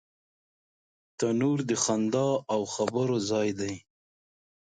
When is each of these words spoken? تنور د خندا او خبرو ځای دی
تنور 1.17 1.59
د 1.69 1.71
خندا 1.83 2.29
او 2.53 2.61
خبرو 2.73 3.17
ځای 3.29 3.49
دی 3.59 3.73